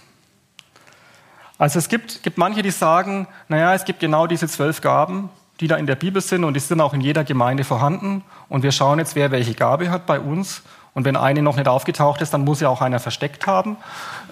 [1.58, 5.30] Also es gibt, gibt manche, die sagen, naja, es gibt genau diese zwölf Gaben,
[5.60, 8.22] die da in der Bibel sind und die sind auch in jeder Gemeinde vorhanden.
[8.48, 10.62] Und wir schauen jetzt, wer welche Gabe hat bei uns.
[10.94, 13.76] Und wenn eine noch nicht aufgetaucht ist, dann muss ja auch einer versteckt haben.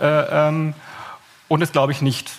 [0.01, 0.75] Äh, ähm,
[1.49, 2.31] und das glaube ich nicht.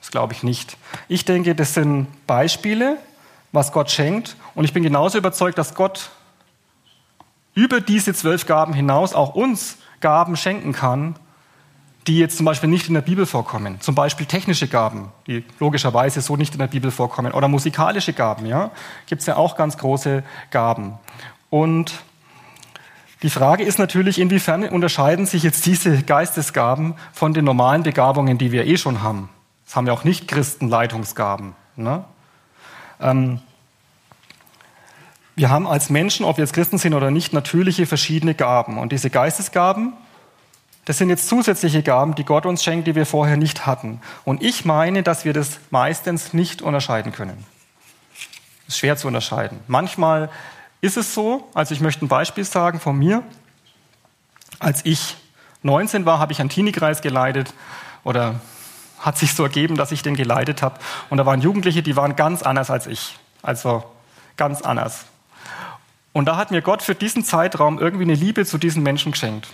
[0.00, 0.76] Das glaube ich nicht.
[1.08, 2.98] Ich denke, das sind Beispiele,
[3.52, 4.36] was Gott schenkt.
[4.54, 6.10] Und ich bin genauso überzeugt, dass Gott
[7.54, 11.16] über diese zwölf Gaben hinaus auch uns Gaben schenken kann,
[12.06, 13.80] die jetzt zum Beispiel nicht in der Bibel vorkommen.
[13.80, 17.32] Zum Beispiel technische Gaben, die logischerweise so nicht in der Bibel vorkommen.
[17.32, 18.70] Oder musikalische Gaben, ja.
[19.06, 20.94] Gibt es ja auch ganz große Gaben.
[21.50, 21.94] Und
[23.22, 28.52] die Frage ist natürlich, inwiefern unterscheiden sich jetzt diese Geistesgaben von den normalen Begabungen, die
[28.52, 29.28] wir eh schon haben.
[29.64, 31.54] Das haben ja auch Nicht-Christen Leitungsgaben.
[31.74, 32.04] Ne?
[33.00, 33.40] Ähm,
[35.34, 38.78] wir haben als Menschen, ob wir jetzt Christen sind oder nicht, natürliche verschiedene Gaben.
[38.78, 39.92] Und diese Geistesgaben,
[40.86, 44.00] das sind jetzt zusätzliche Gaben, die Gott uns schenkt, die wir vorher nicht hatten.
[44.24, 47.44] Und ich meine, dass wir das meistens nicht unterscheiden können.
[48.68, 49.58] Ist schwer zu unterscheiden.
[49.66, 50.30] Manchmal
[50.80, 53.24] ist es so, also ich möchte ein Beispiel sagen von mir.
[54.60, 55.16] Als ich
[55.64, 57.52] 19 war, habe ich einen Teenie-Kreis geleitet
[58.04, 58.40] oder
[59.00, 60.78] hat sich so ergeben, dass ich den geleitet habe.
[61.10, 63.18] Und da waren Jugendliche, die waren ganz anders als ich.
[63.42, 63.82] Also
[64.36, 65.04] ganz anders.
[66.12, 69.48] Und da hat mir Gott für diesen Zeitraum irgendwie eine Liebe zu diesen Menschen geschenkt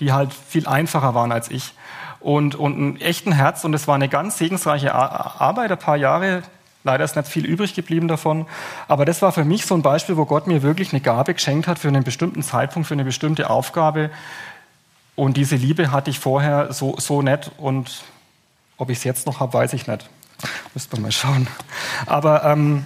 [0.00, 1.74] die halt viel einfacher waren als ich.
[2.20, 3.64] Und, und ein echten Herz.
[3.64, 6.42] Und es war eine ganz segensreiche Arbeit, ein paar Jahre.
[6.84, 8.46] Leider ist nicht viel übrig geblieben davon.
[8.86, 11.68] Aber das war für mich so ein Beispiel, wo Gott mir wirklich eine Gabe geschenkt
[11.68, 14.10] hat für einen bestimmten Zeitpunkt, für eine bestimmte Aufgabe.
[15.14, 17.50] Und diese Liebe hatte ich vorher so, so nett.
[17.58, 18.04] Und
[18.76, 20.08] ob ich es jetzt noch habe, weiß ich nicht.
[20.74, 21.48] Müsste man mal schauen.
[22.06, 22.84] Aber ähm,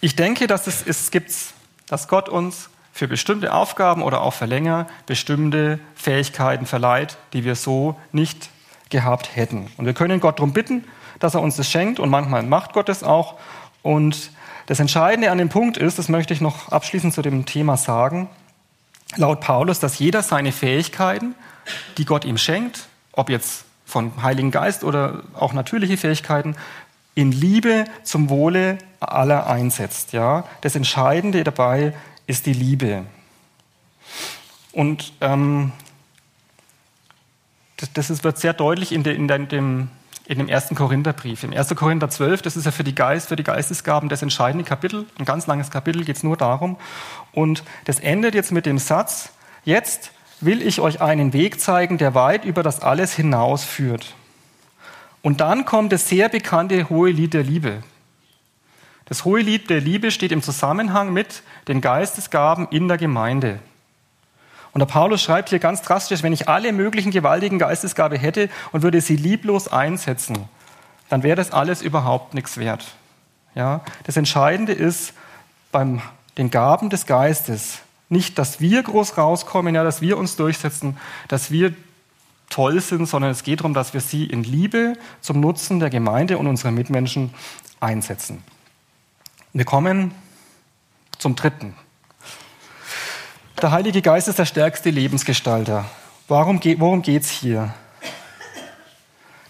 [0.00, 1.32] ich denke, dass es, es gibt,
[1.86, 7.54] dass Gott uns für bestimmte Aufgaben oder auch für länger bestimmte Fähigkeiten verleiht, die wir
[7.54, 8.50] so nicht
[8.90, 9.70] gehabt hätten.
[9.76, 10.82] Und wir können Gott darum bitten,
[11.20, 13.36] dass er uns das schenkt und manchmal macht Gott es auch.
[13.82, 14.32] Und
[14.66, 18.28] das Entscheidende an dem Punkt ist, das möchte ich noch abschließend zu dem Thema sagen,
[19.14, 21.36] laut Paulus, dass jeder seine Fähigkeiten,
[21.98, 26.56] die Gott ihm schenkt, ob jetzt von Heiligen Geist oder auch natürliche Fähigkeiten,
[27.14, 30.12] in Liebe zum Wohle aller einsetzt.
[30.12, 30.42] Ja?
[30.62, 31.94] Das Entscheidende dabei
[32.28, 33.04] ist die Liebe.
[34.70, 35.72] Und ähm,
[37.78, 39.88] das, das ist, wird sehr deutlich in, de, in, de, in, dem,
[40.26, 41.42] in dem ersten Korintherbrief.
[41.42, 41.74] Im 1.
[41.74, 45.24] Korinther 12, das ist ja für die, Geist, für die Geistesgaben das entscheidende Kapitel, ein
[45.24, 46.76] ganz langes Kapitel, geht es nur darum.
[47.32, 49.30] Und das endet jetzt mit dem Satz,
[49.64, 54.14] jetzt will ich euch einen Weg zeigen, der weit über das alles hinausführt.
[55.22, 57.82] Und dann kommt das sehr bekannte hohe Lied der Liebe.
[59.08, 63.58] Das hohe Lied der Liebe steht im Zusammenhang mit den Geistesgaben in der Gemeinde.
[64.72, 68.82] Und der Paulus schreibt hier ganz drastisch, wenn ich alle möglichen gewaltigen Geistesgabe hätte und
[68.82, 70.38] würde sie lieblos einsetzen,
[71.08, 72.84] dann wäre das alles überhaupt nichts wert.
[73.54, 75.14] Ja, das Entscheidende ist
[75.72, 76.02] beim
[76.36, 77.78] den Gaben des Geistes
[78.10, 80.96] nicht, dass wir groß rauskommen, ja, dass wir uns durchsetzen,
[81.28, 81.74] dass wir
[82.50, 86.38] toll sind, sondern es geht darum, dass wir sie in Liebe zum Nutzen der Gemeinde
[86.38, 87.34] und unserer Mitmenschen
[87.80, 88.42] einsetzen.
[89.58, 90.14] Wir kommen
[91.18, 91.74] zum dritten.
[93.60, 95.84] Der Heilige Geist ist der stärkste Lebensgestalter.
[96.28, 97.74] Warum, worum geht es hier?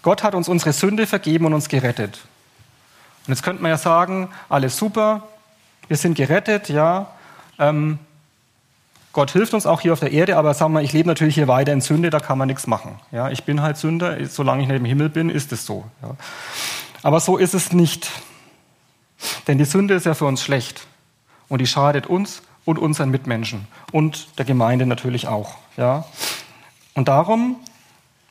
[0.01, 2.21] Gott hat uns unsere Sünde vergeben und uns gerettet.
[3.27, 5.27] Und jetzt könnte man ja sagen, alles super,
[5.87, 7.11] wir sind gerettet, ja.
[7.59, 7.99] Ähm,
[9.13, 11.47] Gott hilft uns auch hier auf der Erde, aber sagen wir, ich lebe natürlich hier
[11.47, 12.99] weiter in Sünde, da kann man nichts machen.
[13.11, 15.85] Ja, ich bin halt Sünder, solange ich nicht im Himmel bin, ist es so.
[16.01, 16.15] Ja.
[17.03, 18.09] Aber so ist es nicht.
[19.47, 20.87] Denn die Sünde ist ja für uns schlecht
[21.47, 25.55] und die schadet uns und unseren Mitmenschen und der Gemeinde natürlich auch.
[25.77, 26.05] Ja?
[26.93, 27.57] Und darum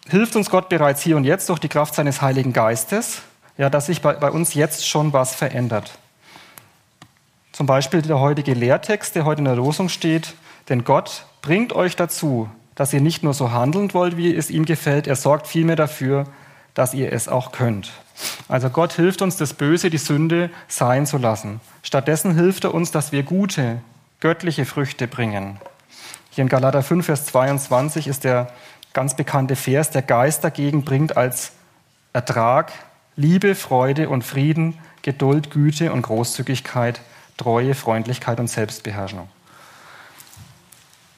[0.09, 3.23] hilft uns Gott bereits hier und jetzt durch die Kraft seines Heiligen Geistes,
[3.57, 5.99] ja, dass sich bei, bei uns jetzt schon was verändert.
[7.53, 10.35] Zum Beispiel der heutige Lehrtext, der heute in der Losung steht,
[10.69, 14.65] denn Gott bringt euch dazu, dass ihr nicht nur so handeln wollt, wie es ihm
[14.65, 16.25] gefällt, er sorgt vielmehr dafür,
[16.79, 17.91] dass ihr es auch könnt.
[18.47, 21.61] Also Gott hilft uns, das Böse, die Sünde sein zu lassen.
[21.83, 23.83] Stattdessen hilft er uns, dass wir gute,
[24.21, 25.59] göttliche Früchte bringen.
[26.31, 28.53] Hier in Galater 5, Vers 22 ist der
[28.93, 31.51] ganz bekannte Vers, der Geist dagegen bringt als
[32.13, 32.71] Ertrag
[33.17, 37.01] Liebe, Freude und Frieden, Geduld, Güte und Großzügigkeit,
[37.37, 39.29] Treue, Freundlichkeit und Selbstbeherrschung.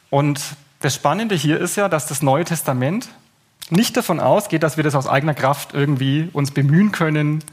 [0.08, 0.40] Und
[0.80, 3.10] das Spannende hier ist ja, dass das Neue Testament
[3.70, 7.44] nicht davon ausgeht, dass wir das aus eigener Kraft irgendwie uns bemühen können,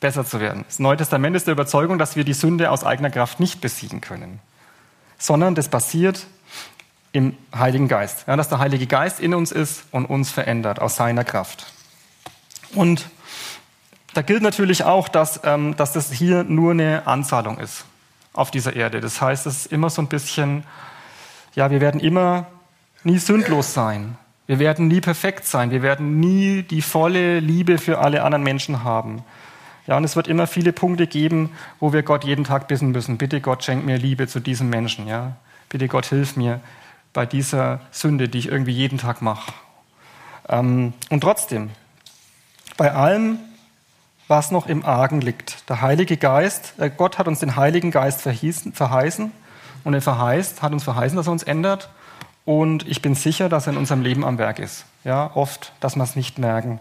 [0.00, 0.64] besser zu werden.
[0.66, 4.00] Das Neue Testament ist der Überzeugung, dass wir die Sünde aus eigener Kraft nicht besiegen
[4.00, 4.40] können,
[5.18, 6.26] sondern das basiert
[7.12, 8.24] im Heiligen Geist.
[8.26, 11.72] Ja, dass der Heilige Geist in uns ist und uns verändert aus seiner Kraft.
[12.74, 13.08] Und
[14.14, 17.84] da gilt natürlich auch, dass, ähm, dass das hier nur eine Anzahlung ist
[18.32, 19.00] auf dieser Erde.
[19.00, 20.64] Das heißt, es ist immer so ein bisschen,
[21.54, 22.46] ja, wir werden immer
[23.04, 24.16] nie sündlos sein.
[24.52, 25.70] Wir werden nie perfekt sein.
[25.70, 29.24] Wir werden nie die volle Liebe für alle anderen Menschen haben.
[29.86, 33.16] Ja, und es wird immer viele Punkte geben, wo wir Gott jeden Tag bitten müssen.
[33.16, 35.08] Bitte Gott, schenk mir Liebe zu diesem Menschen.
[35.08, 35.36] Ja,
[35.70, 36.60] bitte Gott, hilf mir
[37.14, 39.54] bei dieser Sünde, die ich irgendwie jeden Tag mache.
[40.50, 41.70] Ähm, und trotzdem,
[42.76, 43.38] bei allem,
[44.28, 48.20] was noch im Argen liegt, der Heilige Geist, äh, Gott hat uns den Heiligen Geist
[48.20, 49.32] verhießen, verheißen
[49.84, 51.88] und er verheißt, hat uns verheißen, dass er uns ändert.
[52.44, 54.84] Und ich bin sicher, dass er in unserem Leben am Werk ist.
[55.04, 56.80] Ja, oft, dass wir es nicht merken.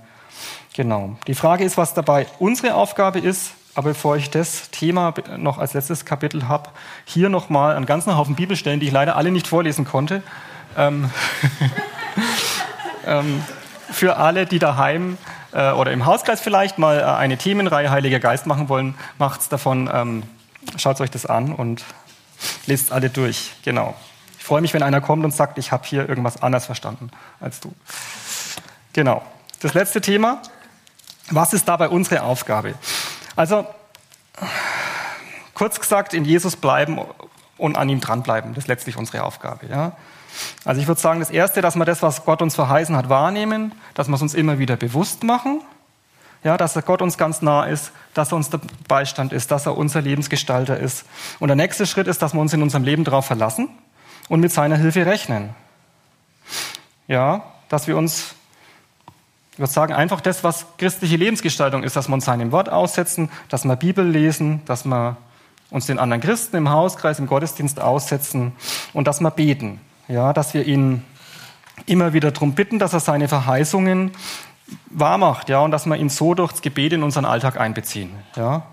[0.73, 1.15] Genau.
[1.27, 3.53] Die Frage ist, was dabei unsere Aufgabe ist.
[3.73, 6.69] Aber bevor ich das Thema noch als letztes Kapitel habe,
[7.05, 10.23] hier nochmal einen ganzen Haufen Bibelstellen, die ich leider alle nicht vorlesen konnte.
[10.77, 11.09] Ähm,
[13.05, 13.41] ähm,
[13.89, 15.17] für alle, die daheim
[15.53, 19.89] äh, oder im Hauskreis vielleicht mal äh, eine Themenreihe Heiliger Geist machen wollen, macht's davon.
[19.93, 20.23] Ähm,
[20.77, 21.83] Schaut euch das an und
[22.65, 23.51] lest alle durch.
[23.63, 23.95] Genau.
[24.51, 27.09] Freue mich, wenn einer kommt und sagt, ich habe hier irgendwas anders verstanden
[27.39, 27.73] als du.
[28.91, 29.21] Genau.
[29.61, 30.41] Das letzte Thema.
[31.29, 32.73] Was ist dabei unsere Aufgabe?
[33.37, 33.65] Also,
[35.53, 36.99] kurz gesagt, in Jesus bleiben
[37.57, 38.53] und an ihm dranbleiben.
[38.53, 39.67] Das ist letztlich unsere Aufgabe.
[39.67, 39.93] Ja?
[40.65, 43.71] Also ich würde sagen, das Erste, dass wir das, was Gott uns verheißen hat, wahrnehmen,
[43.93, 45.61] dass wir es uns immer wieder bewusst machen,
[46.43, 48.59] ja, dass Gott uns ganz nah ist, dass er uns der
[48.89, 51.05] Beistand ist, dass er unser Lebensgestalter ist.
[51.39, 53.69] Und der nächste Schritt ist, dass wir uns in unserem Leben darauf verlassen
[54.29, 55.49] und mit seiner Hilfe rechnen.
[57.07, 58.35] Ja, dass wir uns
[59.53, 63.29] ich würde sagen, einfach das, was christliche Lebensgestaltung ist, dass wir uns seinem Wort aussetzen,
[63.49, 65.17] dass wir Bibel lesen, dass wir
[65.69, 68.53] uns den anderen Christen im Hauskreis, im Gottesdienst aussetzen
[68.93, 69.81] und dass wir beten.
[70.07, 71.03] Ja, dass wir ihn
[71.85, 74.11] immer wieder darum bitten, dass er seine Verheißungen
[74.87, 78.63] wahrmacht, ja, und dass wir ihn so durchs Gebet in unseren Alltag einbeziehen, ja.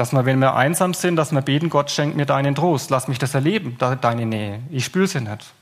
[0.00, 3.06] Dass wir, wenn wir einsam sind, dass wir beten, Gott schenkt mir deinen Trost, lass
[3.06, 4.60] mich das erleben, deine Nähe.
[4.70, 5.52] Ich spüre sie nicht.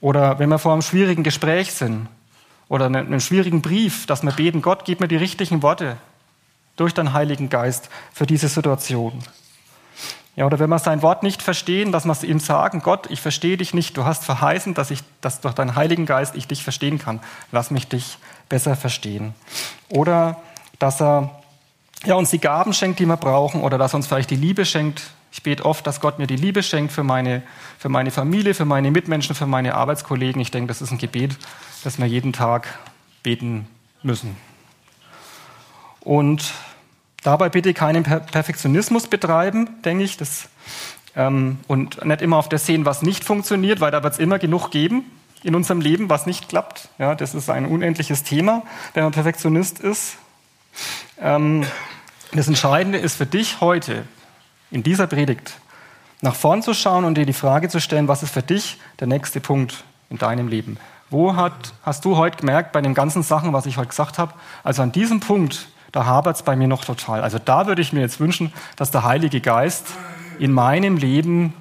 [0.00, 2.08] Oder wenn wir vor einem schwierigen Gespräch sind
[2.68, 5.96] oder einem schwierigen Brief, dass wir beten, Gott, gib mir die richtigen Worte
[6.74, 9.22] durch deinen Heiligen Geist für diese Situation.
[10.34, 13.20] Ja, oder wenn wir sein Wort nicht verstehen, dass wir es ihm sagen, Gott, ich
[13.20, 16.64] verstehe dich nicht, du hast verheißen, dass ich, dass durch deinen Heiligen Geist ich dich
[16.64, 17.20] verstehen kann.
[17.52, 19.36] Lass mich dich besser verstehen.
[19.88, 20.42] Oder
[20.80, 21.37] dass er
[22.04, 24.64] ja, uns die Gaben schenkt, die wir brauchen, oder dass er uns vielleicht die Liebe
[24.64, 27.42] schenkt, ich bete oft, dass Gott mir die Liebe schenkt für meine,
[27.78, 30.40] für meine Familie, für meine Mitmenschen, für meine Arbeitskollegen.
[30.40, 31.36] Ich denke, das ist ein Gebet,
[31.84, 32.66] das wir jeden Tag
[33.22, 33.66] beten
[34.02, 34.36] müssen.
[36.00, 36.54] Und
[37.22, 40.48] dabei bitte keinen Perfektionismus betreiben, denke ich, das,
[41.14, 44.38] ähm, und nicht immer auf das sehen, was nicht funktioniert, weil da wird es immer
[44.38, 45.04] genug geben
[45.42, 46.88] in unserem Leben, was nicht klappt.
[46.98, 48.62] Ja, das ist ein unendliches Thema,
[48.94, 50.16] wenn man Perfektionist ist.
[51.20, 51.66] Ähm,
[52.32, 54.04] das Entscheidende ist für dich heute,
[54.70, 55.54] in dieser Predigt
[56.20, 59.06] nach vorn zu schauen und dir die Frage zu stellen, was ist für dich der
[59.06, 60.78] nächste Punkt in deinem Leben?
[61.10, 64.34] Wo hat, hast du heute gemerkt, bei den ganzen Sachen, was ich heute gesagt habe,
[64.62, 67.22] also an diesem Punkt, da hapert es bei mir noch total.
[67.22, 69.86] Also da würde ich mir jetzt wünschen, dass der Heilige Geist
[70.38, 71.54] in meinem Leben,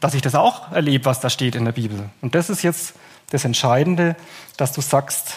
[0.00, 2.08] dass ich das auch erlebe, was da steht in der Bibel.
[2.22, 2.94] Und das ist jetzt
[3.30, 4.16] das Entscheidende,
[4.56, 5.34] dass du sagst,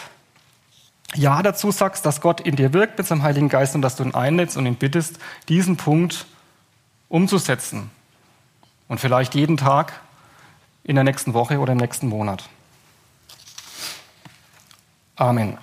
[1.14, 4.04] ja dazu sagst, dass Gott in dir wirkt mit seinem Heiligen Geist und dass du
[4.04, 5.18] ihn einlädst und ihn bittest,
[5.48, 6.26] diesen Punkt
[7.08, 7.90] umzusetzen.
[8.88, 10.00] Und vielleicht jeden Tag
[10.84, 12.48] in der nächsten Woche oder im nächsten Monat.
[15.16, 15.58] Amen.